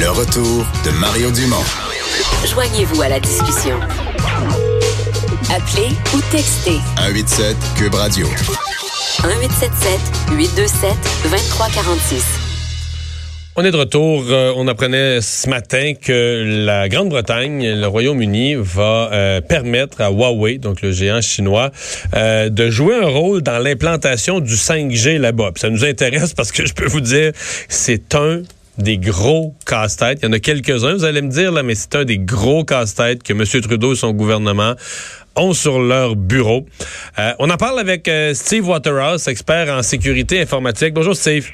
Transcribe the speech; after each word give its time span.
Le 0.00 0.08
retour 0.08 0.64
de 0.86 0.90
Mario 0.92 1.30
Dumont. 1.30 1.62
Joignez-vous 2.46 3.02
à 3.02 3.10
la 3.10 3.20
discussion. 3.20 3.78
Appelez 5.54 5.94
ou 6.14 6.20
textez 6.32 6.78
187 6.96 7.54
Cube 7.76 7.94
Radio. 7.94 8.26
1877 8.26 10.00
827 10.38 10.94
2346. 11.24 12.24
On 13.56 13.64
est 13.64 13.72
de 13.72 13.76
retour. 13.76 14.24
Euh, 14.30 14.54
on 14.56 14.66
apprenait 14.68 15.20
ce 15.20 15.50
matin 15.50 15.92
que 15.92 16.64
la 16.64 16.88
Grande-Bretagne, 16.88 17.78
le 17.78 17.86
Royaume-Uni, 17.86 18.54
va 18.54 19.10
euh, 19.12 19.40
permettre 19.42 20.00
à 20.00 20.10
Huawei, 20.10 20.56
donc 20.56 20.80
le 20.80 20.92
géant 20.92 21.20
chinois, 21.20 21.72
euh, 22.14 22.48
de 22.48 22.70
jouer 22.70 22.94
un 22.94 23.08
rôle 23.08 23.42
dans 23.42 23.58
l'implantation 23.58 24.40
du 24.40 24.54
5G 24.54 25.18
là-bas. 25.18 25.50
Ça 25.56 25.68
nous 25.68 25.84
intéresse 25.84 26.32
parce 26.32 26.52
que 26.52 26.64
je 26.64 26.72
peux 26.72 26.86
vous 26.86 27.02
dire, 27.02 27.32
c'est 27.68 28.14
un 28.14 28.40
des 28.78 28.98
gros 28.98 29.54
casse-têtes. 29.66 30.20
Il 30.22 30.26
y 30.26 30.28
en 30.28 30.32
a 30.32 30.38
quelques-uns, 30.38 30.94
vous 30.94 31.04
allez 31.04 31.22
me 31.22 31.30
dire, 31.30 31.52
là, 31.52 31.62
mais 31.62 31.74
c'est 31.74 31.94
un 31.96 32.04
des 32.04 32.18
gros 32.18 32.64
casse-têtes 32.64 33.22
que 33.22 33.32
M. 33.32 33.44
Trudeau 33.62 33.92
et 33.92 33.96
son 33.96 34.12
gouvernement 34.12 34.74
ont 35.36 35.52
sur 35.52 35.80
leur 35.80 36.16
bureau. 36.16 36.66
on 37.38 37.50
en 37.50 37.56
parle 37.56 37.78
avec 37.78 38.10
Steve 38.34 38.68
Waterhouse, 38.68 39.28
expert 39.28 39.72
en 39.72 39.82
sécurité 39.82 40.40
informatique. 40.40 40.92
Bonjour 40.94 41.14
Steve. 41.14 41.48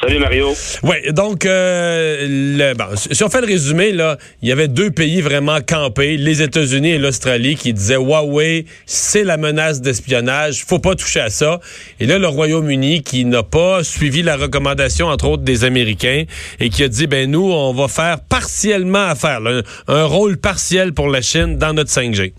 Salut 0.00 0.20
Mario. 0.20 0.54
Oui, 0.84 0.96
donc 1.10 1.44
euh, 1.44 2.62
si 2.94 3.24
on 3.24 3.28
fait 3.28 3.40
le 3.40 3.48
résumé, 3.48 3.90
là, 3.90 4.16
il 4.42 4.48
y 4.48 4.52
avait 4.52 4.68
deux 4.68 4.92
pays 4.92 5.20
vraiment 5.20 5.58
campés, 5.60 6.16
les 6.16 6.40
États-Unis 6.40 6.90
et 6.90 6.98
l'Australie, 6.98 7.56
qui 7.56 7.72
disaient 7.72 7.96
Huawei, 7.96 8.66
c'est 8.86 9.24
la 9.24 9.36
menace 9.36 9.80
d'espionnage, 9.80 10.64
faut 10.64 10.78
pas 10.78 10.94
toucher 10.94 11.18
à 11.18 11.30
ça. 11.30 11.58
Et 11.98 12.06
là, 12.06 12.20
le 12.20 12.28
Royaume-Uni 12.28 13.02
qui 13.02 13.24
n'a 13.24 13.42
pas 13.42 13.82
suivi 13.82 14.22
la 14.22 14.36
recommandation, 14.36 15.08
entre 15.08 15.26
autres, 15.26 15.42
des 15.42 15.64
Américains, 15.64 16.24
et 16.60 16.70
qui 16.70 16.84
a 16.84 16.88
dit 16.88 17.08
ben 17.08 17.28
nous, 17.28 17.50
on 17.50 17.72
va 17.72 17.88
faire 17.88 18.20
partiellement 18.20 19.06
affaire, 19.06 19.40
un 19.88 20.04
rôle 20.04 20.36
partiel 20.36 20.92
pour 20.92 21.08
la 21.08 21.22
Chine 21.22 21.58
dans 21.58 21.72
notre 21.72 21.90
5G. 21.90 22.34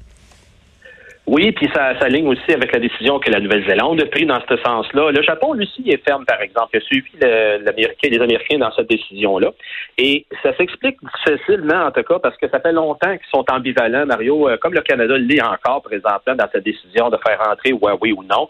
Oui, 1.31 1.52
puis 1.52 1.69
ça 1.75 1.94
s'aligne 1.99 2.27
aussi 2.27 2.52
avec 2.52 2.73
la 2.73 2.80
décision 2.80 3.19
que 3.19 3.30
la 3.30 3.39
Nouvelle-Zélande 3.39 4.02
a 4.02 4.08
prise 4.08 4.25
dans 4.25 4.41
ce 4.49 4.58
sens-là. 4.66 5.11
Le 5.11 5.22
Japon, 5.22 5.53
lui 5.53 5.66
aussi, 5.67 5.88
est 5.88 6.03
ferme, 6.03 6.25
par 6.25 6.41
exemple. 6.41 6.69
Il 6.73 6.77
a 6.77 6.81
suivi 6.81 7.11
les 7.21 8.19
Américains 8.19 8.58
dans 8.58 8.71
cette 8.71 8.89
décision-là. 8.89 9.52
Et 9.99 10.25
ça 10.41 10.58
s'explique 10.58 10.97
facilement, 11.23 11.86
en 11.86 11.91
tout 11.91 12.02
cas, 12.02 12.17
parce 12.17 12.36
que 12.38 12.49
ça 12.49 12.59
fait 12.59 12.71
longtemps 12.71 13.16
qu'ils 13.16 13.30
sont 13.31 13.45
ambivalents, 13.52 14.08
Mario, 14.08 14.49
euh, 14.49 14.58
comme 14.58 14.73
le 14.73 14.81
Canada 14.81 15.19
l'est 15.19 15.44
encore 15.44 15.83
présentement 15.83 16.33
dans 16.33 16.47
cette 16.52 16.63
décision 16.63 17.11
de 17.11 17.17
faire 17.23 17.39
entrer 17.47 17.73
Huawei 17.73 18.11
ou 18.11 18.23
non. 18.23 18.49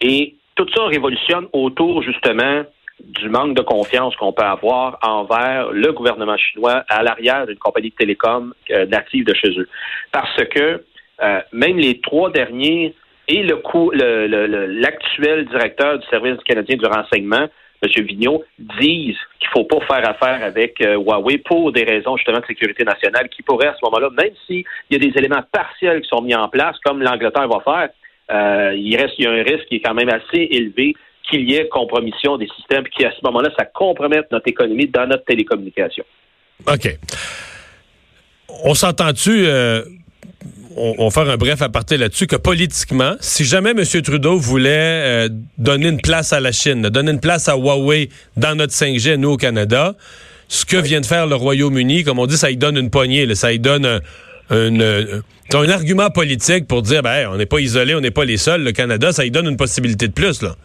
Et 0.00 0.36
tout 0.54 0.68
ça 0.72 0.84
révolutionne 0.84 1.48
autour, 1.52 2.00
justement, 2.04 2.62
du 3.00 3.28
manque 3.28 3.56
de 3.56 3.62
confiance 3.62 4.14
qu'on 4.14 4.32
peut 4.32 4.44
avoir 4.44 5.00
envers 5.02 5.72
le 5.72 5.90
gouvernement 5.92 6.36
chinois 6.36 6.84
à 6.88 7.02
l'arrière 7.02 7.48
d'une 7.48 7.58
compagnie 7.58 7.90
de 7.90 7.96
télécom 7.96 8.54
euh, 8.70 8.86
native 8.86 9.24
de 9.24 9.34
chez 9.34 9.50
eux. 9.58 9.68
Parce 10.12 10.44
que 10.44 10.84
euh, 11.22 11.40
même 11.52 11.76
les 11.78 12.00
trois 12.00 12.30
derniers 12.30 12.94
et 13.28 13.42
le 13.42 13.60
l'actuel 14.80 15.46
directeur 15.46 15.98
du 15.98 16.06
service 16.08 16.36
canadien 16.44 16.76
du 16.76 16.86
renseignement, 16.86 17.46
M. 17.82 18.04
Vigneault, 18.04 18.44
disent 18.58 19.16
qu'il 19.38 19.48
ne 19.48 19.52
faut 19.52 19.64
pas 19.64 19.80
faire 19.86 20.08
affaire 20.08 20.42
avec 20.44 20.80
euh, 20.80 20.96
Huawei 20.96 21.38
pour 21.38 21.72
des 21.72 21.84
raisons 21.84 22.16
justement 22.16 22.40
de 22.40 22.46
sécurité 22.46 22.84
nationale 22.84 23.28
qui 23.28 23.42
pourraient 23.42 23.68
à 23.68 23.74
ce 23.74 23.84
moment-là, 23.84 24.10
même 24.10 24.34
s'il 24.46 24.64
y 24.90 24.96
a 24.96 24.98
des 24.98 25.12
éléments 25.16 25.42
partiels 25.52 26.00
qui 26.02 26.08
sont 26.08 26.22
mis 26.22 26.34
en 26.34 26.48
place, 26.48 26.76
comme 26.84 27.02
l'Angleterre 27.02 27.48
va 27.48 27.60
faire, 27.60 27.88
euh, 28.30 28.74
il 28.76 28.96
reste 28.96 29.14
il 29.18 29.24
y 29.24 29.28
a 29.28 29.30
un 29.30 29.42
risque 29.42 29.66
qui 29.68 29.76
est 29.76 29.80
quand 29.80 29.94
même 29.94 30.10
assez 30.10 30.48
élevé 30.50 30.94
qu'il 31.28 31.48
y 31.48 31.54
ait 31.54 31.68
compromission 31.68 32.36
des 32.36 32.48
systèmes, 32.56 32.84
qui 32.88 33.04
à 33.04 33.12
ce 33.12 33.18
moment-là, 33.24 33.50
ça 33.56 33.64
compromette 33.64 34.30
notre 34.32 34.48
économie 34.48 34.88
dans 34.88 35.06
notre 35.06 35.24
télécommunication. 35.24 36.04
OK. 36.66 36.98
On 38.64 38.74
s'entend-tu, 38.74 39.46
on, 40.76 41.08
va 41.08 41.10
faire 41.10 41.30
un 41.30 41.36
bref 41.36 41.62
aparté 41.62 41.96
là-dessus, 41.96 42.26
que 42.26 42.36
politiquement, 42.36 43.14
si 43.20 43.44
jamais 43.44 43.70
M. 43.70 43.84
Trudeau 44.02 44.36
voulait 44.36 44.68
euh, 44.70 45.28
donner 45.58 45.88
une 45.88 46.00
place 46.00 46.32
à 46.32 46.40
la 46.40 46.52
Chine, 46.52 46.82
donner 46.82 47.12
une 47.12 47.20
place 47.20 47.48
à 47.48 47.56
Huawei 47.56 48.08
dans 48.36 48.54
notre 48.56 48.72
5G, 48.72 49.16
nous 49.16 49.30
au 49.30 49.36
Canada, 49.36 49.94
ce 50.48 50.64
que 50.64 50.76
vient 50.76 51.00
de 51.00 51.06
faire 51.06 51.26
le 51.26 51.34
Royaume-Uni, 51.34 52.04
comme 52.04 52.18
on 52.18 52.26
dit, 52.26 52.36
ça 52.36 52.50
y 52.50 52.56
donne 52.56 52.76
une 52.76 52.90
poignée, 52.90 53.34
ça 53.34 53.52
y 53.52 53.58
donne 53.58 53.86
un, 53.86 54.00
un, 54.50 55.68
argument 55.68 56.10
politique 56.10 56.66
pour 56.66 56.82
dire, 56.82 57.02
ben, 57.02 57.28
on 57.32 57.36
n'est 57.36 57.46
pas 57.46 57.60
isolé, 57.60 57.94
on 57.94 58.00
n'est 58.00 58.10
pas 58.10 58.24
les 58.24 58.36
seuls, 58.36 58.62
le 58.62 58.72
Canada, 58.72 59.12
ça 59.12 59.24
y 59.24 59.30
donne 59.30 59.46
une 59.46 59.56
possibilité 59.56 60.08
de 60.08 60.12
plus, 60.12 60.42
là. 60.42 60.56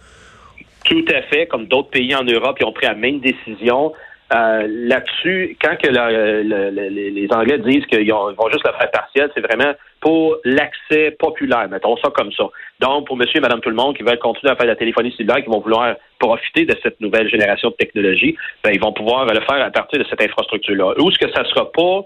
Tout 0.86 1.06
à 1.12 1.24
fait, 1.24 1.48
comme 1.48 1.66
d'autres 1.66 1.90
pays 1.90 2.14
en 2.16 2.24
Europe, 2.24 2.58
ils 2.62 2.66
ont 2.66 2.72
pris 2.72 2.86
la 2.86 2.94
même 2.94 3.20
décision. 3.20 3.92
Euh, 4.34 4.68
là-dessus, 4.68 5.56
quand 5.62 5.76
que 5.78 5.88
les 5.88 7.28
Anglais 7.32 7.60
disent 7.60 7.86
qu'ils 7.86 8.12
vont 8.12 8.50
juste 8.52 8.66
le 8.66 8.74
faire 8.74 8.92
partiel, 8.92 9.30
c'est 9.36 9.42
vraiment 9.42 9.74
pour 10.02 10.38
l'accès 10.44 11.12
populaire, 11.12 11.70
mettons 11.70 11.96
ça 11.98 12.10
comme 12.10 12.32
ça. 12.32 12.46
Donc, 12.80 13.06
pour 13.06 13.18
monsieur 13.18 13.38
et 13.38 13.42
madame 13.42 13.62
tout 13.62 13.70
le 13.70 13.76
monde 13.76 13.96
qui 13.96 14.04
veulent 14.04 14.20
continuer 14.20 14.52
à 14.52 14.56
faire 14.56 14.66
de 14.66 14.72
la 14.72 14.76
téléphonie 14.76 15.12
cellulaire, 15.12 15.44
qui 15.44 15.50
vont 15.50 15.60
vouloir 15.60 15.96
profiter 16.18 16.66
de 16.66 16.76
cette 16.82 17.00
nouvelle 17.02 17.30
génération 17.30 17.70
de 17.70 17.76
technologie, 17.76 18.36
ben, 18.64 18.72
ils 18.74 18.80
vont 18.80 18.94
pouvoir 18.94 19.26
le 19.26 19.42
faire 19.42 19.64
à 19.64 19.70
partir 19.70 20.00
de 20.00 20.06
cette 20.10 20.22
infrastructure-là. 20.22 20.94
Où 21.00 21.10
est-ce 21.12 21.20
que 21.20 21.32
ça 21.32 21.44
ne 21.44 21.48
sera 21.48 21.72
pas 21.72 22.02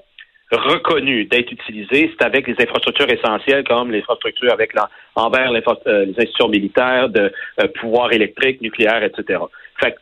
reconnu 0.52 1.26
d'être 1.26 1.52
utilisé, 1.52 2.12
c'est 2.18 2.26
avec 2.26 2.48
les 2.48 2.56
infrastructures 2.60 3.10
essentielles 3.10 3.64
comme 3.64 3.92
l'infrastructure 3.92 4.52
avec 4.52 4.72
envers 5.16 5.52
euh, 5.52 6.06
les 6.06 6.12
institutions 6.18 6.50
militaires, 6.50 7.10
de 7.10 7.32
euh, 7.62 7.68
pouvoir 7.80 8.12
électrique, 8.12 8.60
nucléaire, 8.62 9.04
etc. 9.04 9.40
Fait 9.80 9.96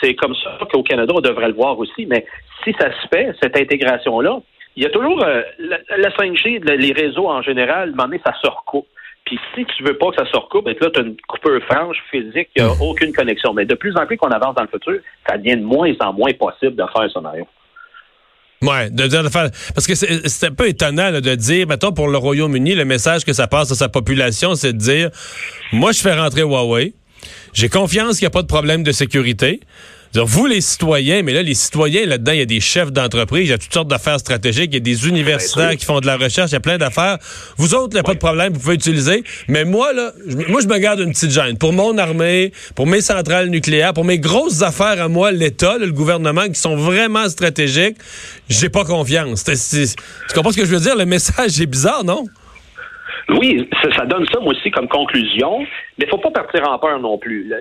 c'est 0.00 0.14
comme 0.14 0.34
ça 0.34 0.58
qu'au 0.70 0.82
Canada, 0.82 1.12
on 1.16 1.20
devrait 1.20 1.48
le 1.48 1.54
voir 1.54 1.78
aussi. 1.78 2.06
Mais 2.06 2.24
si 2.64 2.74
ça 2.80 2.90
se 2.90 3.08
fait, 3.08 3.34
cette 3.42 3.56
intégration-là, 3.56 4.40
il 4.76 4.82
y 4.84 4.86
a 4.86 4.90
toujours 4.90 5.22
euh, 5.24 5.42
la, 5.58 6.10
5G, 6.10 6.62
les 6.64 6.92
réseaux 6.92 7.28
en 7.28 7.42
général, 7.42 7.94
à 7.98 8.30
ça 8.30 8.32
se 8.40 8.48
recoupe. 8.48 8.86
Puis 9.24 9.38
si 9.54 9.66
tu 9.66 9.82
veux 9.82 9.98
pas 9.98 10.10
que 10.10 10.16
ça 10.16 10.30
se 10.30 10.36
recoupe, 10.36 10.64
ben 10.64 10.74
là, 10.80 10.90
tu 10.90 11.00
as 11.00 11.02
une 11.02 11.16
coupure 11.26 11.60
franche 11.64 11.98
physique, 12.10 12.48
il 12.56 12.62
n'y 12.62 12.70
a 12.70 12.72
mmh. 12.72 12.82
aucune 12.82 13.12
connexion. 13.12 13.52
Mais 13.52 13.66
de 13.66 13.74
plus 13.74 13.94
en 13.96 14.06
plus 14.06 14.16
qu'on 14.16 14.30
avance 14.30 14.54
dans 14.54 14.62
le 14.62 14.68
futur, 14.68 15.00
ça 15.28 15.36
devient 15.36 15.56
de 15.56 15.64
moins 15.64 15.92
en 16.00 16.12
moins 16.12 16.32
possible 16.32 16.76
de 16.76 16.84
faire 16.94 17.10
ça, 17.12 17.20
Mario. 17.20 17.46
Ouais, 18.62 18.90
de, 18.90 19.04
de, 19.04 19.28
faire 19.28 19.50
parce 19.72 19.86
que 19.86 19.94
c'est 19.94 20.46
un 20.46 20.52
peu 20.52 20.66
étonnant 20.66 21.12
de 21.12 21.34
dire, 21.36 21.68
mettons 21.68 21.92
pour 21.92 22.08
le 22.08 22.18
Royaume-Uni, 22.18 22.74
le 22.74 22.84
message 22.84 23.24
que 23.24 23.32
ça 23.32 23.46
passe 23.46 23.70
à 23.70 23.76
sa 23.76 23.88
population, 23.88 24.56
c'est 24.56 24.72
de 24.72 24.78
dire, 24.78 25.10
moi 25.72 25.92
je 25.92 26.00
fais 26.00 26.12
rentrer 26.12 26.40
Huawei, 26.40 26.94
j'ai 27.52 27.68
confiance 27.68 28.18
qu'il 28.18 28.24
n'y 28.24 28.28
a 28.28 28.30
pas 28.30 28.42
de 28.42 28.46
problème 28.46 28.82
de 28.82 28.92
sécurité. 28.92 29.60
Vous, 30.14 30.46
les 30.46 30.62
citoyens, 30.62 31.22
mais 31.22 31.34
là, 31.34 31.42
les 31.42 31.54
citoyens, 31.54 32.06
là-dedans, 32.06 32.32
il 32.32 32.38
y 32.38 32.42
a 32.42 32.46
des 32.46 32.60
chefs 32.60 32.90
d'entreprise, 32.90 33.46
il 33.46 33.50
y 33.50 33.52
a 33.52 33.58
toutes 33.58 33.74
sortes 33.74 33.88
d'affaires 33.88 34.18
stratégiques, 34.18 34.70
il 34.72 34.74
y 34.74 34.78
a 34.78 34.80
des 34.80 35.06
universitaires 35.06 35.76
qui 35.76 35.84
font 35.84 36.00
de 36.00 36.06
la 36.06 36.16
recherche, 36.16 36.50
il 36.50 36.54
y 36.54 36.56
a 36.56 36.60
plein 36.60 36.78
d'affaires. 36.78 37.18
Vous 37.58 37.74
autres, 37.74 37.90
il 37.92 37.96
n'y 37.96 38.00
a 38.00 38.04
pas 38.04 38.14
de 38.14 38.18
problème, 38.18 38.54
vous 38.54 38.58
pouvez 38.58 38.74
utiliser. 38.74 39.22
Mais 39.48 39.66
moi, 39.66 39.92
là, 39.92 40.12
moi, 40.48 40.62
je 40.62 40.66
me 40.66 40.78
garde 40.78 41.00
une 41.00 41.12
petite 41.12 41.30
gêne. 41.30 41.58
Pour 41.58 41.74
mon 41.74 41.98
armée, 41.98 42.52
pour 42.74 42.86
mes 42.86 43.02
centrales 43.02 43.48
nucléaires, 43.50 43.92
pour 43.92 44.06
mes 44.06 44.18
grosses 44.18 44.62
affaires 44.62 45.00
à 45.00 45.08
moi, 45.08 45.30
l'État, 45.30 45.76
le 45.76 45.92
gouvernement, 45.92 46.48
qui 46.48 46.58
sont 46.58 46.76
vraiment 46.76 47.28
stratégiques, 47.28 47.98
j'ai 48.48 48.70
pas 48.70 48.84
confiance. 48.84 49.44
Tu 49.44 50.34
comprends 50.34 50.52
ce 50.52 50.56
que 50.56 50.64
je 50.64 50.74
veux 50.74 50.80
dire? 50.80 50.96
Le 50.96 51.04
message 51.04 51.60
est 51.60 51.66
bizarre, 51.66 52.02
non? 52.02 52.24
Oui, 53.30 53.68
ça, 53.94 54.06
donne 54.06 54.26
ça, 54.32 54.40
moi 54.40 54.52
aussi, 54.52 54.70
comme 54.70 54.88
conclusion, 54.88 55.66
mais 55.98 56.06
faut 56.06 56.18
pas 56.18 56.30
partir 56.30 56.66
en 56.68 56.78
peur 56.78 56.98
non 56.98 57.18
plus. 57.18 57.52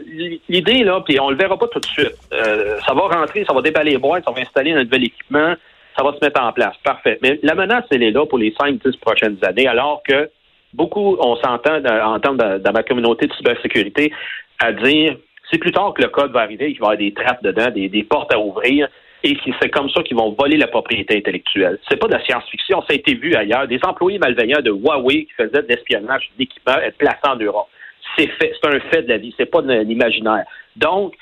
L'idée, 0.47 0.83
là, 0.83 1.01
puis 1.01 1.19
on 1.19 1.29
le 1.29 1.35
verra 1.35 1.57
pas 1.57 1.67
tout 1.67 1.79
de 1.79 1.85
suite, 1.85 2.15
euh, 2.33 2.79
ça 2.87 2.93
va 2.93 3.01
rentrer, 3.01 3.43
ça 3.45 3.53
va 3.53 3.61
déballer 3.61 3.91
les 3.91 3.97
boîtes, 3.97 4.23
ça 4.25 4.31
va 4.31 4.39
installer 4.39 4.71
un 4.71 4.83
nouvel 4.83 5.05
équipement, 5.05 5.55
ça 5.97 6.03
va 6.03 6.13
se 6.13 6.23
mettre 6.23 6.41
en 6.41 6.53
place. 6.53 6.75
Parfait. 6.83 7.19
Mais 7.21 7.39
la 7.43 7.53
menace, 7.53 7.83
elle 7.91 8.03
est 8.03 8.11
là 8.11 8.25
pour 8.25 8.37
les 8.37 8.51
5-10 8.51 8.97
prochaines 8.99 9.37
années, 9.43 9.67
alors 9.67 10.01
que 10.07 10.29
beaucoup, 10.73 11.17
on 11.19 11.35
s'entend, 11.35 11.83
entendre 11.83 12.59
dans 12.59 12.71
ma 12.71 12.83
communauté 12.83 13.27
de 13.27 13.33
cybersécurité 13.33 14.13
à 14.59 14.71
dire, 14.71 15.17
c'est 15.51 15.57
plus 15.57 15.71
tard 15.71 15.93
que 15.93 16.01
le 16.01 16.09
code 16.09 16.31
va 16.31 16.41
arriver, 16.41 16.71
qu'il 16.71 16.79
va 16.79 16.87
y 16.87 16.91
avoir 16.93 16.97
des 16.97 17.13
trappes 17.13 17.43
dedans, 17.43 17.71
des, 17.71 17.89
des 17.89 18.03
portes 18.03 18.33
à 18.33 18.39
ouvrir, 18.39 18.87
et 19.23 19.37
c'est 19.59 19.69
comme 19.69 19.89
ça 19.89 20.03
qu'ils 20.03 20.17
vont 20.17 20.35
voler 20.39 20.57
la 20.57 20.67
propriété 20.67 21.17
intellectuelle. 21.17 21.79
C'est 21.89 21.97
pas 21.97 22.07
de 22.07 22.13
la 22.13 22.23
science-fiction, 22.23 22.81
ça 22.81 22.87
a 22.91 22.93
été 22.93 23.15
vu 23.15 23.35
ailleurs. 23.35 23.67
Des 23.67 23.79
employés 23.83 24.19
malveillants 24.19 24.61
de 24.61 24.71
Huawei 24.71 25.25
qui 25.25 25.33
faisaient 25.35 25.63
de 25.63 25.67
l'espionnage 25.67 26.29
d'équipements 26.37 26.77
être 26.77 26.97
placés 26.97 27.17
en 27.23 27.35
Europe. 27.35 27.67
C'est 28.15 28.27
fait, 28.27 28.53
c'est 28.61 28.69
un 28.69 28.79
fait 28.91 29.03
de 29.03 29.09
la 29.09 29.17
vie, 29.17 29.33
c'est 29.37 29.47
pas 29.47 29.61
de 29.61 29.73
l'imaginaire. 29.81 30.45
Donc, 30.75 31.15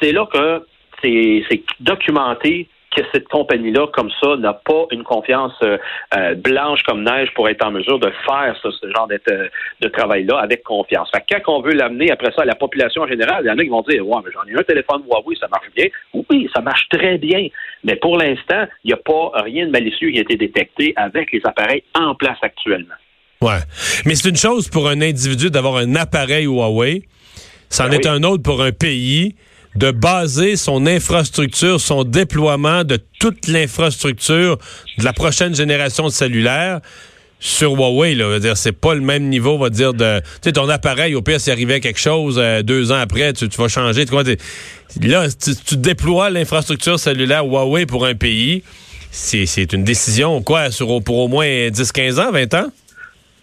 c'est 0.00 0.12
là 0.12 0.26
que 0.32 0.66
c'est 1.02 1.62
documenté 1.80 2.68
que 2.94 3.02
cette 3.12 3.28
compagnie-là, 3.28 3.86
comme 3.92 4.10
ça, 4.22 4.36
n'a 4.36 4.54
pas 4.54 4.86
une 4.90 5.02
confiance 5.02 5.52
euh, 5.62 5.78
euh, 6.16 6.34
blanche 6.34 6.82
comme 6.84 7.02
neige 7.02 7.28
pour 7.34 7.48
être 7.48 7.64
en 7.64 7.70
mesure 7.70 7.98
de 7.98 8.10
faire 8.26 8.56
ce 8.62 8.68
genre 8.94 9.08
euh, 9.10 9.48
de, 9.80 9.88
travail-là 9.88 10.38
avec 10.38 10.62
confiance. 10.62 11.10
Fait 11.14 11.20
que 11.20 11.42
quand 11.42 11.58
on 11.58 11.62
veut 11.62 11.74
l'amener 11.74 12.10
après 12.10 12.32
ça 12.34 12.42
à 12.42 12.44
la 12.44 12.54
population 12.54 13.02
en 13.02 13.08
général, 13.08 13.44
il 13.44 13.48
y 13.48 13.50
en 13.50 13.58
a 13.58 13.62
qui 13.62 13.68
vont 13.68 13.82
dire 13.82 14.06
Ouais, 14.06 14.20
mais 14.24 14.30
j'en 14.32 14.44
ai 14.44 14.58
un 14.58 14.62
téléphone 14.62 15.02
Huawei, 15.06 15.36
ça 15.38 15.48
marche 15.48 15.68
bien. 15.76 15.86
Oui, 16.14 16.48
ça 16.54 16.60
marche 16.60 16.88
très 16.88 17.18
bien. 17.18 17.48
Mais 17.84 17.96
pour 17.96 18.16
l'instant, 18.16 18.66
il 18.84 18.88
n'y 18.88 18.92
a 18.92 18.96
pas 18.96 19.42
rien 19.42 19.66
de 19.66 19.70
malicieux 19.70 20.10
qui 20.10 20.18
a 20.18 20.22
été 20.22 20.36
détecté 20.36 20.92
avec 20.96 21.32
les 21.32 21.40
appareils 21.44 21.82
en 21.94 22.14
place 22.14 22.38
actuellement. 22.42 22.94
Ouais. 23.40 23.60
Mais 24.04 24.14
c'est 24.14 24.28
une 24.28 24.36
chose 24.36 24.68
pour 24.68 24.88
un 24.88 25.00
individu 25.00 25.50
d'avoir 25.50 25.76
un 25.76 25.94
appareil 25.94 26.46
Huawei. 26.46 27.02
C'en 27.70 27.88
ben 27.88 28.00
est 28.00 28.06
un 28.06 28.22
autre 28.22 28.42
pour 28.42 28.62
un 28.62 28.72
pays 28.72 29.34
de 29.76 29.90
baser 29.90 30.56
son 30.56 30.86
infrastructure, 30.86 31.80
son 31.80 32.04
déploiement 32.04 32.84
de 32.84 32.98
toute 33.20 33.46
l'infrastructure 33.48 34.58
de 34.98 35.04
la 35.04 35.12
prochaine 35.12 35.54
génération 35.54 36.04
de 36.06 36.12
cellulaire 36.12 36.80
sur 37.40 37.72
Huawei, 37.72 38.14
là, 38.14 38.38
dire 38.40 38.56
c'est 38.56 38.72
pas 38.72 38.94
le 38.94 39.00
même 39.00 39.28
niveau, 39.28 39.52
on 39.52 39.58
va 39.58 39.70
dire 39.70 39.94
de, 39.94 40.20
tu 40.20 40.26
sais, 40.42 40.52
ton 40.52 40.68
appareil, 40.68 41.14
au 41.14 41.22
pire, 41.22 41.40
s'il 41.40 41.52
arrivait 41.52 41.78
quelque 41.80 42.00
chose 42.00 42.36
euh, 42.38 42.62
deux 42.62 42.90
ans 42.90 42.98
après, 42.98 43.32
tu, 43.32 43.46
vas 43.46 43.68
changer. 43.68 44.06
Tu, 44.06 44.12
là, 45.06 45.28
tu, 45.28 45.52
tu 45.54 45.76
déploies 45.76 46.30
l'infrastructure 46.30 46.98
cellulaire 46.98 47.44
Huawei 47.44 47.86
pour 47.86 48.06
un 48.06 48.14
pays, 48.14 48.64
c'est 49.10 49.72
une 49.72 49.84
décision, 49.84 50.42
quoi, 50.42 50.68
pour 51.04 51.18
au 51.18 51.28
moins 51.28 51.70
10, 51.70 51.92
15 51.92 52.20
ans, 52.20 52.30
20 52.32 52.54
ans? 52.54 52.66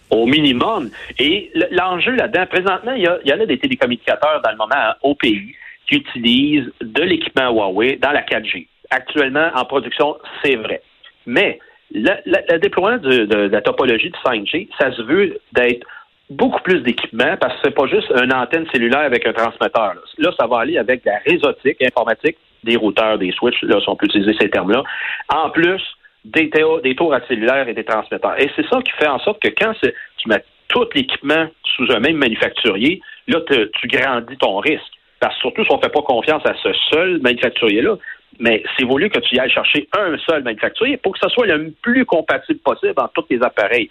Au 0.09 0.25
minimum. 0.25 0.89
Et 1.17 1.51
l'enjeu 1.71 2.11
là-dedans, 2.11 2.45
présentement, 2.47 2.93
il 2.93 3.03
y, 3.03 3.33
en 3.33 3.39
a 3.39 3.45
des 3.45 3.57
télécommunicateurs 3.57 4.41
dans 4.43 4.51
le 4.51 4.57
moment 4.57 4.93
au 5.01 5.15
pays 5.15 5.55
qui 5.87 5.97
utilisent 5.97 6.71
de 6.81 7.01
l'équipement 7.03 7.51
Huawei 7.51 7.97
dans 7.97 8.11
la 8.11 8.21
4G. 8.21 8.67
Actuellement, 8.89 9.49
en 9.55 9.65
production, 9.65 10.17
c'est 10.43 10.55
vrai. 10.55 10.81
Mais 11.25 11.59
le, 11.91 12.57
déploiement 12.57 12.97
de, 12.97 13.49
la 13.51 13.61
topologie 13.61 14.09
de 14.09 14.17
5G, 14.17 14.69
ça 14.79 14.91
se 14.91 15.01
veut 15.01 15.37
d'être 15.53 15.85
beaucoup 16.29 16.61
plus 16.61 16.81
d'équipement 16.81 17.37
parce 17.39 17.53
que 17.55 17.59
c'est 17.65 17.75
pas 17.75 17.87
juste 17.87 18.11
une 18.11 18.33
antenne 18.33 18.65
cellulaire 18.71 19.01
avec 19.01 19.25
un 19.27 19.33
transmetteur. 19.33 19.93
Là. 20.17 20.31
ça 20.39 20.47
va 20.47 20.59
aller 20.59 20.77
avec 20.77 21.05
la 21.05 21.19
réseautique 21.25 21.81
informatique, 21.83 22.37
des 22.63 22.77
routeurs, 22.77 23.17
des 23.19 23.31
switches, 23.31 23.61
là, 23.61 23.79
si 23.79 23.89
on 23.89 23.95
peut 23.95 24.07
utiliser 24.07 24.35
ces 24.39 24.49
termes-là. 24.49 24.83
En 25.29 25.51
plus, 25.51 25.81
des, 26.25 26.49
des 26.83 26.95
tours 26.95 27.13
à 27.13 27.21
cellulaire 27.27 27.67
et 27.67 27.73
des 27.73 27.83
transmetteurs. 27.83 28.41
Et 28.41 28.49
c'est 28.55 28.67
ça 28.67 28.81
qui 28.81 28.91
fait 28.93 29.07
en 29.07 29.19
sorte 29.19 29.41
que 29.41 29.49
quand 29.49 29.73
tu 29.81 30.29
mets 30.29 30.43
tout 30.67 30.85
l'équipement 30.95 31.47
sous 31.75 31.91
un 31.91 31.99
même 31.99 32.17
manufacturier, 32.17 33.01
là, 33.27 33.39
tu 33.47 33.87
grandis 33.87 34.37
ton 34.37 34.57
risque. 34.57 34.93
Que 35.29 35.35
surtout 35.41 35.63
si 35.63 35.71
on 35.71 35.77
ne 35.77 35.81
fait 35.81 35.91
pas 35.91 36.01
confiance 36.01 36.43
à 36.45 36.53
ce 36.61 36.73
seul 36.91 37.19
manufacturier-là, 37.21 37.95
mais 38.39 38.63
c'est 38.77 38.85
voulu 38.85 39.09
que 39.09 39.19
tu 39.19 39.39
ailles 39.39 39.49
chercher 39.49 39.87
un 39.97 40.17
seul 40.17 40.43
manufacturier 40.43 40.97
pour 40.97 41.13
que 41.13 41.19
ce 41.19 41.29
soit 41.29 41.47
le 41.47 41.71
plus 41.81 42.05
compatible 42.05 42.59
possible 42.59 42.93
dans 42.95 43.07
tous 43.09 43.25
les 43.29 43.41
appareils. 43.41 43.89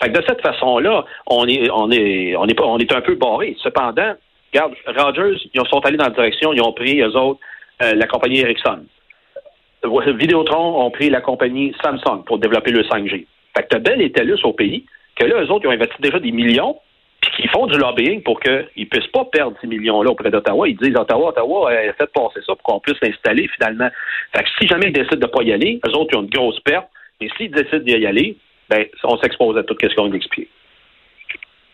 Fait 0.00 0.10
de 0.10 0.22
cette 0.26 0.40
façon-là, 0.42 1.04
on 1.26 1.46
est, 1.46 1.70
on 1.70 1.90
est, 1.90 2.36
on 2.36 2.46
est, 2.46 2.92
un 2.92 3.00
peu 3.00 3.14
barré. 3.16 3.56
Cependant, 3.62 4.14
regarde, 4.52 4.74
Rogers, 4.86 5.38
ils 5.52 5.60
sont 5.68 5.80
allés 5.80 5.96
dans 5.96 6.04
la 6.04 6.10
direction, 6.10 6.52
ils 6.52 6.62
ont 6.62 6.72
pris, 6.72 7.00
eux 7.00 7.16
autres, 7.16 7.40
euh, 7.82 7.94
la 7.94 8.06
compagnie 8.06 8.40
Ericsson. 8.40 8.84
Vidéotron 9.84 10.84
ont 10.84 10.90
pris 10.90 11.10
la 11.10 11.20
compagnie 11.20 11.74
Samsung 11.82 12.24
pour 12.26 12.38
développer 12.38 12.70
le 12.72 12.82
5G. 12.82 13.26
Fait 13.56 13.68
que 13.68 13.78
Bell 13.78 14.02
et 14.02 14.10
TELUS 14.10 14.40
au 14.44 14.52
pays, 14.52 14.84
que 15.16 15.24
là, 15.24 15.42
eux 15.42 15.50
autres, 15.50 15.64
ils 15.64 15.68
ont 15.68 15.72
investi 15.72 16.00
déjà 16.00 16.18
des 16.18 16.32
millions, 16.32 16.76
qu'ils 17.40 17.50
font 17.50 17.66
du 17.66 17.78
lobbying 17.78 18.22
pour 18.22 18.40
qu'ils 18.40 18.68
ne 18.76 18.84
puissent 18.84 19.10
pas 19.12 19.24
perdre 19.26 19.56
ces 19.60 19.66
millions-là 19.66 20.10
auprès 20.10 20.30
d'Ottawa. 20.30 20.68
Ils 20.68 20.76
disent 20.76 20.96
Ottawa, 20.96 21.28
Ottawa, 21.28 21.72
euh, 21.72 21.92
faites 21.96 22.12
passer 22.12 22.40
ça 22.46 22.54
pour 22.54 22.62
qu'on 22.62 22.80
puisse 22.80 22.98
l'installer 23.00 23.48
finalement. 23.56 23.88
Fait 24.34 24.42
que 24.42 24.48
si 24.60 24.66
jamais 24.66 24.88
ils 24.88 24.92
décident 24.92 25.16
de 25.16 25.26
ne 25.26 25.30
pas 25.30 25.42
y 25.42 25.52
aller, 25.52 25.80
eux 25.86 25.96
autres, 25.96 26.10
ils 26.12 26.18
ont 26.18 26.22
une 26.22 26.30
grosse 26.30 26.60
perte. 26.60 26.88
Mais 27.20 27.28
s'ils 27.36 27.50
décident 27.50 27.84
d'y 27.84 28.06
aller, 28.06 28.36
ben, 28.68 28.84
on 29.04 29.16
s'expose 29.18 29.56
à 29.56 29.62
tout 29.62 29.76
ce 29.80 29.94
qu'on 29.94 30.04
vient 30.04 30.12
d'expliquer. 30.12 30.48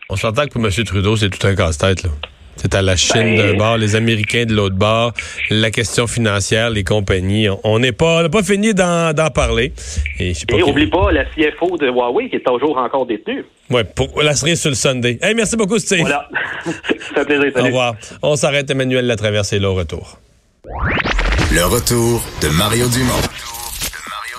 On 0.09 0.15
s'entend 0.15 0.45
que 0.45 0.53
pour 0.53 0.63
M. 0.63 0.71
Trudeau, 0.85 1.15
c'est 1.15 1.29
tout 1.29 1.45
un 1.47 1.55
casse-tête, 1.55 2.03
là. 2.03 2.11
C'est 2.57 2.73
à 2.75 2.81
la 2.81 2.95
Chine 2.95 3.35
d'un 3.35 3.51
ben, 3.51 3.57
bord, 3.57 3.77
les 3.77 3.95
Américains 3.95 4.45
de 4.45 4.53
l'autre 4.53 4.75
bord, 4.75 5.13
la 5.49 5.71
question 5.71 6.07
financière, 6.07 6.69
les 6.69 6.83
compagnies. 6.83 7.47
On 7.63 7.79
n'est 7.79 7.91
pas, 7.91 8.27
pas 8.29 8.43
fini 8.43 8.73
d'en 8.73 9.13
parler. 9.33 9.73
Et, 10.19 10.33
n'oublie 10.51 10.87
pas 10.87 11.11
la 11.11 11.25
CFO 11.25 11.77
de 11.77 11.87
Huawei 11.87 12.29
qui 12.29 12.37
est 12.37 12.45
toujours 12.45 12.77
encore 12.77 13.05
détenue. 13.05 13.45
Oui, 13.69 13.81
pour 13.95 14.21
la 14.21 14.35
cerise 14.35 14.61
sur 14.61 14.69
le 14.69 14.75
Sunday. 14.75 15.17
Hey, 15.21 15.33
merci 15.33 15.57
beaucoup, 15.57 15.79
Steve. 15.79 16.01
Voilà. 16.01 16.29
Ça 17.15 17.25
fait 17.25 17.39
plaisir. 17.39 17.61
Au 17.61 17.63
revoir. 17.63 17.95
On 18.21 18.35
s'arrête, 18.35 18.69
Emmanuel 18.69 19.07
Latraversée, 19.07 19.59
là, 19.59 19.69
au 19.69 19.75
retour. 19.75 20.19
Le 21.51 21.65
retour 21.65 22.23
de 22.41 22.49
Mario 22.49 22.87
Dumont. 22.89 23.54